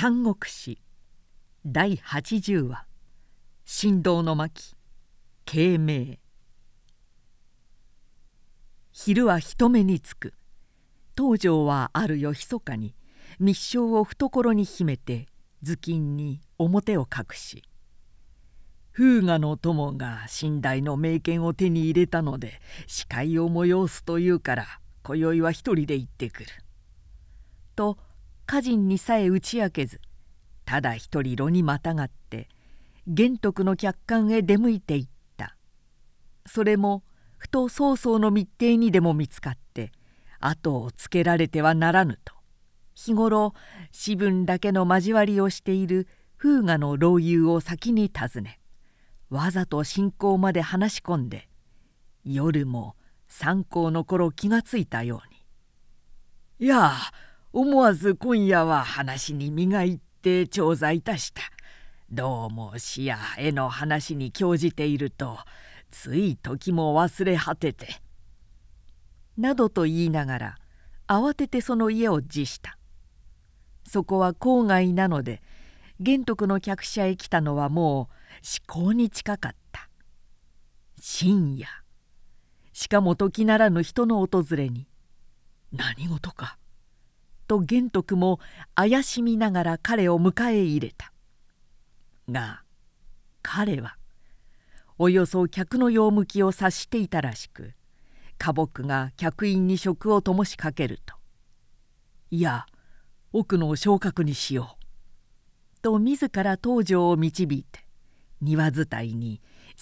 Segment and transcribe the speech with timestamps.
[0.00, 0.78] 三国史
[1.66, 2.86] 第80話
[3.66, 4.76] 「神道の巻。
[5.44, 6.18] 慶明」
[8.94, 10.34] 昼は人目につく。
[11.16, 12.94] 東条はある夜密かに。
[13.40, 15.26] 密書を懐に秘めて
[15.64, 17.64] 頭巾に表を隠し。
[18.92, 26.50] 風雅の友が寝台の名犬を手に入れたので視界を催すというから今宵は一人で行ってくる。
[27.74, 27.98] と
[28.50, 30.00] 家人にさえ打ち明けず
[30.64, 32.48] ただ一人炉にまたがって
[33.06, 35.54] 玄徳の客観へ出向いていった。
[36.46, 37.04] それも
[37.36, 39.92] ふと曹操の密偵にでも見つかって
[40.40, 42.32] 後をつけられてはならぬと。
[42.94, 43.52] 日頃
[43.92, 48.60] 士分だけの交わりをしている風雅の老友を先に訪ね
[49.28, 51.50] わざと信仰まで話し込んで
[52.24, 52.96] 夜も
[53.28, 55.44] 参考の頃気がついたように
[56.66, 56.92] 「いや
[57.60, 61.42] 思わず今夜は話に身がいて調査いたした。
[62.08, 65.40] どうも詩や絵の話に興じていると
[65.90, 68.00] つい時も忘れ果てて」
[69.36, 70.58] などと言いながら
[71.08, 72.78] 慌ててその家を辞した。
[73.84, 75.42] そこは郊外なので
[75.98, 79.90] 玄徳の客車へ来たのはもう至高に近かった。
[81.00, 81.66] 深夜。
[82.72, 84.86] しかも時ならぬ人の訪れに。
[85.72, 86.57] 何事か。
[87.48, 88.38] と玄徳も
[88.76, 91.12] 怪しみながら彼を迎え入れた。
[92.30, 92.62] が
[93.42, 93.96] 彼は
[94.98, 97.72] およそ客の用向きを察していたらしく
[98.38, 101.14] 花木が客員に食を灯しかけると
[102.30, 102.66] 「いや
[103.32, 104.84] 奥の昇格にしよう」
[105.80, 107.86] と自ら東条を導いて
[108.42, 109.40] 庭伝いに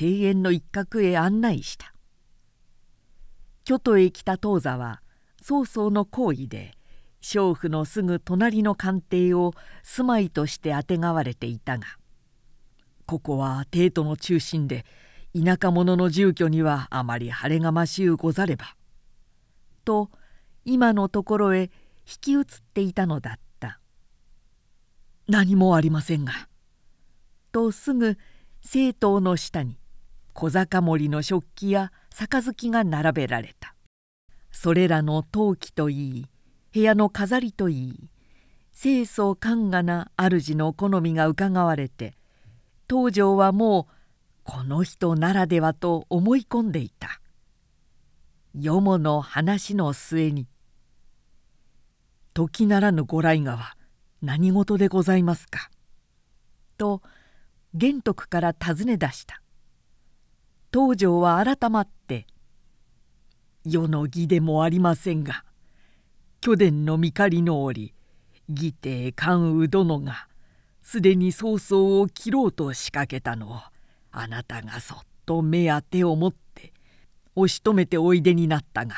[0.00, 1.92] 庭園の一角へ案内した。
[3.64, 5.02] 京都へ来た当座は
[5.42, 6.77] 曹操の行為で
[7.20, 9.52] 娼婦のすぐ隣の官邸を
[9.82, 11.86] 住まいとしてあてがわれていたが
[13.06, 14.84] ここは帝都の中心で
[15.34, 18.76] 田舎者の住居にはあまり晴れがましゅうござれば」
[19.84, 20.10] と
[20.64, 21.70] 今のところへ
[22.06, 22.44] 引き移っ
[22.74, 23.80] ていたのだった
[25.28, 26.32] 「何もありませんが」
[27.52, 28.18] とすぐ
[28.62, 29.78] 政党の下に
[30.34, 33.74] 小坂森の食器や杯が並べられた。
[34.50, 36.26] それらの陶器といい
[36.72, 38.10] 部屋の飾りといい
[38.72, 42.14] 清楚寛雅な主の好みがうかがわれて
[42.88, 43.94] 東條はもう
[44.44, 47.20] この人ならではと思い込んでいた。
[48.54, 50.48] よもの話の末に
[52.34, 53.76] 「時ならぬご来がは
[54.22, 55.70] 何事でございますか?」
[56.78, 57.02] と
[57.74, 59.42] 玄徳から尋ね出した
[60.72, 62.26] 東條は改まって
[63.64, 65.44] 「世の義でもありませんが
[66.40, 67.92] 巨殿の見狩りの折
[68.48, 70.28] 義帝関羽殿が
[70.82, 73.60] すでに曹操を切ろうと仕掛けたのを
[74.12, 76.72] あなたがそっと目当てを持って
[77.34, 78.94] 押し止めておいでになったが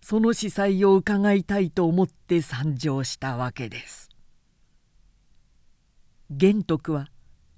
[0.00, 4.08] その司祭を伺いたいと思って参上したわけです。
[6.30, 7.08] 玄徳は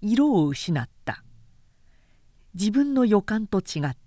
[0.03, 1.23] 色を失った
[2.55, 4.04] 自分の予感と違って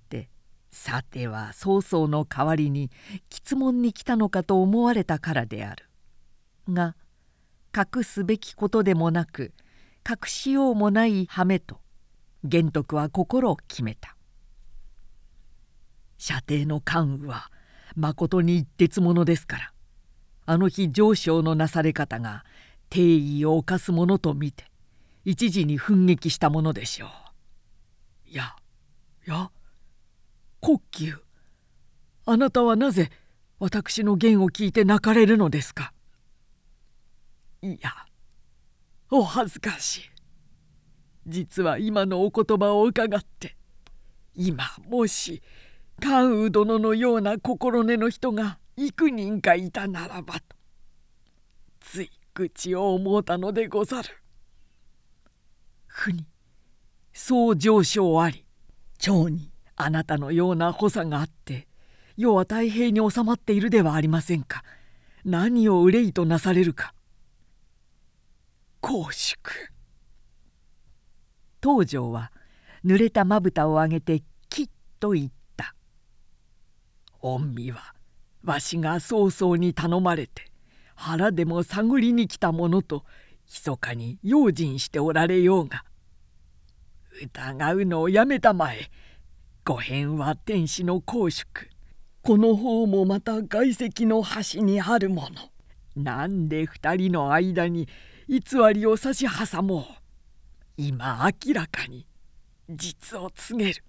[0.72, 2.92] さては曹操の代わりに
[3.30, 5.86] 質問に来たのかと思われたからである
[6.70, 6.96] が
[7.76, 9.54] 隠すべきことでもなく
[10.08, 11.80] 隠しようもない羽目と
[12.44, 14.16] 玄徳は心を決めた
[16.18, 17.52] 射程の関羽は
[17.96, 19.74] まことに一徹者ですから
[20.46, 22.46] あの日上昇のなされ方が
[22.90, 24.66] 定位を犯すものと見て
[25.26, 28.30] 一時に奮撃したものでしょう。
[28.30, 28.56] いや
[29.28, 29.52] いや
[30.62, 31.16] 国球
[32.26, 33.10] あなたはなぜ
[33.60, 35.94] 私の言を聞いて泣かれるのですか？
[37.62, 37.92] いや
[39.10, 40.02] お恥ずかしい。
[41.26, 43.56] 実は今のお言葉を伺って
[44.36, 45.42] 今もし
[46.00, 50.42] 関羽殿のような心根の人が幾人かいたならばと
[51.80, 54.10] つい口を思うたのでござる。
[55.88, 56.28] ふに
[57.12, 58.46] そう上昇あり
[59.00, 61.68] 蝶にあなたのような補佐があって
[62.18, 64.64] 世は太平に収まっているではありませんか。
[65.24, 66.94] 何を憂いとなされるか。
[68.82, 69.52] 公祝
[71.62, 72.32] 東條は
[72.86, 74.70] 濡れたまぶたを上げてきっ
[75.00, 75.76] と言った
[77.20, 77.94] 「御身は
[78.44, 80.50] わしが曹操に頼まれて
[80.96, 83.04] 腹でも探りに来たものと
[83.46, 85.84] 密かに用心しておられようが
[87.22, 88.90] 疑うのをやめたまえ。
[89.68, 91.68] 御辺は天使の公祝。
[92.22, 96.02] この方もまた外石の端にあるもの。
[96.02, 97.90] なんで二人の間に
[98.30, 98.40] 偽
[98.74, 99.84] りを差し挟もう。
[100.78, 102.08] 今明らかに
[102.70, 103.84] 実を告げる。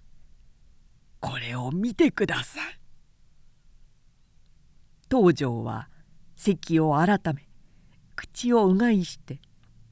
[1.21, 2.79] これを見てください。
[5.09, 5.87] 東条は
[6.35, 7.47] 席を改め
[8.17, 9.39] 口をうがいして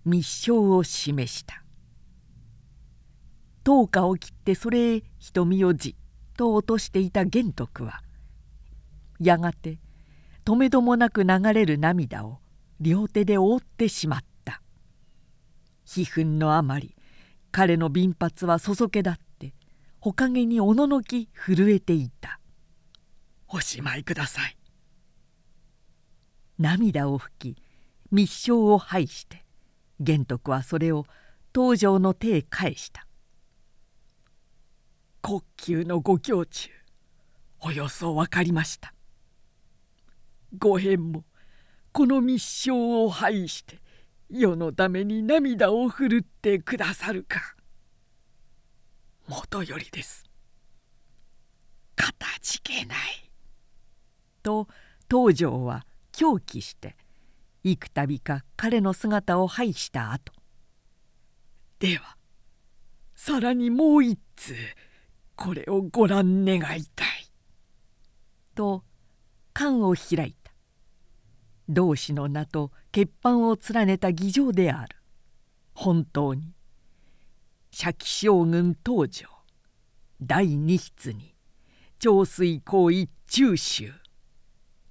[0.04, 1.64] 密書を示した。
[3.68, 5.96] 灯火を切ってそれへ瞳をじっ
[6.38, 8.02] と落としていた玄徳は
[9.20, 9.80] やがて
[10.46, 12.40] 止めどもなく流れる涙を
[12.80, 14.62] 両手で覆ってしまった。
[15.84, 16.96] 悲憤のあまり
[17.52, 19.54] 彼の鬢髪はそそけだって
[20.00, 22.40] ほかげにおののき震えていた
[23.50, 24.58] 「おしまいください」
[26.58, 27.58] 涙を拭き
[28.12, 29.46] 密書を拝して
[30.00, 31.06] 玄徳はそれを
[31.54, 33.06] 東条の手へ返した
[35.28, 36.70] 「国級のご胸中
[37.60, 38.94] およそ分かりました」
[40.58, 41.26] ご返も
[41.92, 43.82] この密書を拝して
[44.30, 47.58] 世のために涙をふるってくださるか。
[49.28, 50.24] もとよりです。
[51.98, 53.30] かたじけない」
[54.42, 54.70] と
[55.12, 56.96] 東条は狂気して
[57.66, 60.32] 幾度か彼の姿を拝した後。
[61.80, 62.16] では
[63.14, 64.56] さらにもう一通。
[65.38, 67.32] これをご覧願いたい」
[68.56, 68.84] と
[69.54, 70.52] 缶を開いた。
[71.70, 74.96] 同志の名と血板を連ねた議場である。
[75.74, 76.54] 本当に。
[77.72, 79.28] 釈将軍東条
[80.22, 81.36] 第二筆に。
[82.00, 83.92] 長水行為中州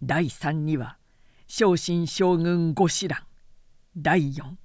[0.03, 0.99] 第三には。
[1.49, 3.27] 昇進将軍御子蘭
[3.97, 4.59] 第四。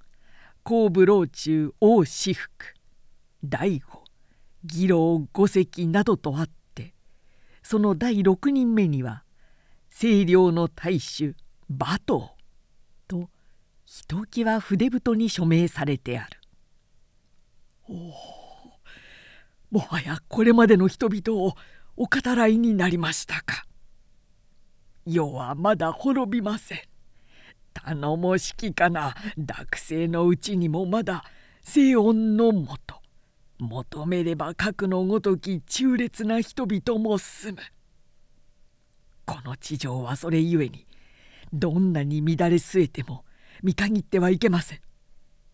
[0.64, 2.48] 後部老中王私服
[3.42, 4.01] 第五。
[4.64, 6.94] 義老五席などとあって
[7.62, 9.24] その第六人目には
[9.90, 11.36] 清涼の大衆
[11.68, 12.32] 馬頭
[13.08, 13.28] と
[13.84, 16.40] ひときわ筆太に署名されてある。
[17.88, 18.12] おお
[19.70, 21.54] もはやこれまでの人々を
[21.96, 23.66] お語らいになりましたか。
[25.04, 26.78] 世はまだ滅びません。
[27.74, 31.24] 頼もしきかな濁星のうちにもまだ
[31.62, 33.01] 静音のもと。
[33.62, 37.58] 求めれば核のごとき忠烈な人々も住む。
[39.24, 40.84] この地上はそれゆえに
[41.52, 43.24] どんなに乱れ据えても
[43.62, 44.80] 見限ってはいけません。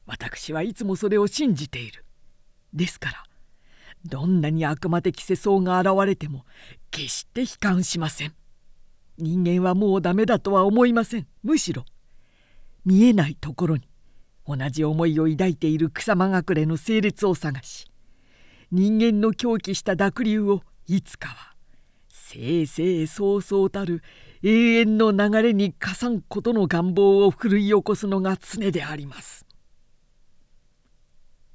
[0.07, 2.07] 私はいつもそれを信じている。
[2.73, 3.25] ですから
[4.07, 6.47] どんなに悪魔的世相が現れても
[6.91, 8.35] 決して悲観しません。
[9.19, 11.27] 人間はもうダメだとは思いません。
[11.43, 11.85] むしろ
[12.87, 13.87] 見えないところに
[14.47, 17.85] 同じ思いを抱いている草間隠れの整列を探し
[18.71, 21.55] 人間の狂気した濁流をいつかは
[22.09, 24.03] 正々そうそうたる
[24.43, 29.49] 永遠の流れにかさんことの願望を奮い起こすのが常であります。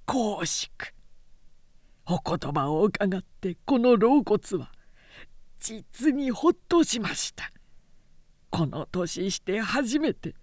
[0.06, 0.70] 公祝
[2.06, 4.72] お言葉を伺ってこの老骨は
[5.60, 7.50] 実にほっとしました
[8.50, 10.36] この年して初めて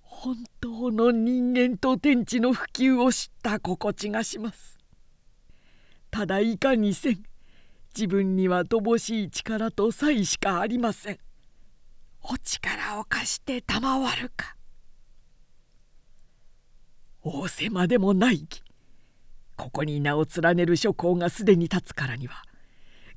[0.00, 4.73] 本当の人間と天地の普及を知った心地がします
[6.14, 7.24] ただいかにせん。
[7.92, 11.18] 自分には乏しい力と才しかありません。
[12.22, 14.54] お力を貸して賜るか。
[17.24, 18.62] 仰せまでもないき。
[19.56, 22.44] ここに名を連ねる諸侯がすでに立つからには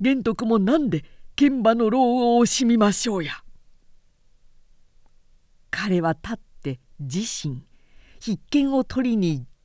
[0.01, 3.33] 玄徳も何で剣馬の労を惜しみましょうや。
[5.69, 7.61] 彼は立って自身
[8.19, 9.56] 必見を取りに行った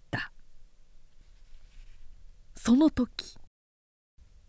[2.65, 3.37] その時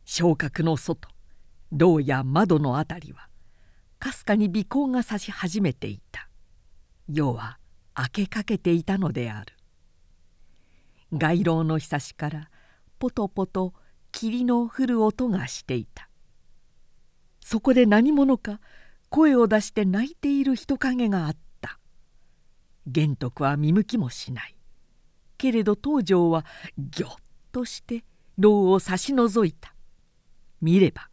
[0.05, 1.09] 昇格の外
[1.71, 3.27] 牢や窓の辺りは
[3.97, 6.29] かすかに尾行が差し始めていた。
[7.11, 7.57] 夜は
[7.97, 9.55] 明けかけていたのである。
[11.11, 12.49] 街廊のひさしから
[12.99, 13.73] ポトポト
[14.11, 16.07] 霧の降る音がしていた。
[17.41, 18.59] そこで何者か
[19.09, 21.79] 声を出して泣いている人影があった。
[22.85, 24.55] 玄徳は見向きもしない。
[25.39, 26.45] けれど東條は
[26.77, 27.22] ぎょっ
[27.53, 28.03] として
[28.37, 29.73] 牢を差し覗いた。
[30.59, 31.07] 見れば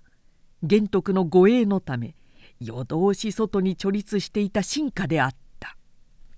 [0.62, 2.16] 玄徳の護衛のため
[2.60, 5.30] 夜通し外に貯立していた臣下であっ
[5.60, 5.76] た。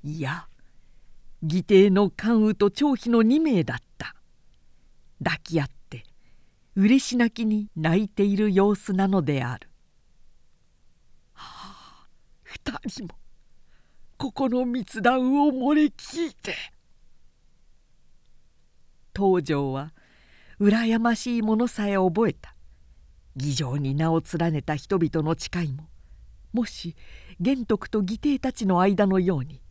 [0.02, 0.46] いや
[1.42, 4.14] 義弟の関羽と張飛の2名だった。
[5.22, 6.04] 抱き合って
[6.74, 9.68] 嬉し泣きに泣いている様子なのである。
[11.34, 12.06] はあ
[12.64, 13.10] 2人も
[14.16, 16.54] ここの密談を漏れ聞いて。
[19.14, 19.92] 東条は
[20.60, 22.54] 羨ましいものさえ覚えた。
[23.36, 25.88] 議場に名を連ねた人々の誓いも
[26.52, 26.94] もし
[27.40, 29.62] 玄徳と義弟たちの間のように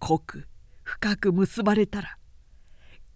[0.00, 0.48] 濃く
[0.82, 2.18] 深く結ばれたら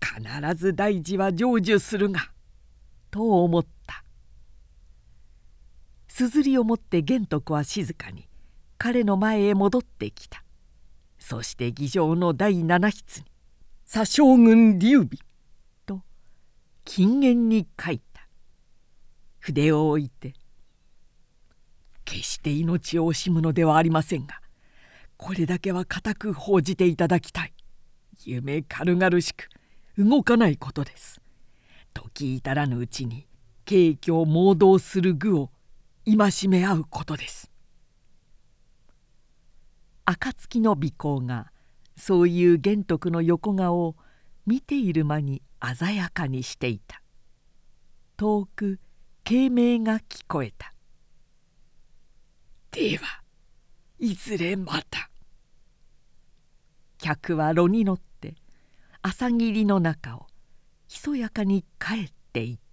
[0.00, 2.30] 必ず大事は成就するが
[3.10, 4.04] と思った。
[6.06, 8.28] 硯を持って玄徳は静かに
[8.78, 10.44] 彼の前へ戻ってきた。
[11.18, 13.26] そして議場の第七筆に
[13.84, 15.10] 「左将軍劉備」
[16.84, 18.26] 金言に書いた。
[19.38, 20.34] 筆を置いて
[22.04, 24.40] 「決して命を惜しむのではありませんが
[25.16, 27.52] これだけは固く報じていただきたい。
[28.24, 29.48] 夢軽々しく
[29.96, 31.20] 動かないことです」
[31.94, 33.26] 時至らぬうちに
[33.64, 35.50] 景挙盲導する具を
[36.04, 37.50] 戒め合うことです。
[40.04, 41.52] 暁の美行が
[41.96, 43.96] そういう玄徳の横顔を
[44.44, 47.02] 見ている間に鮮やかにしていた。
[48.16, 48.80] 遠く
[49.24, 50.74] 慶鳴が聞こえた。
[52.70, 53.22] では
[53.98, 55.10] いずれまた。
[56.98, 58.34] 客は炉に乗って
[59.02, 60.26] 朝霧の中を
[60.88, 62.69] ひそやかに帰っていった。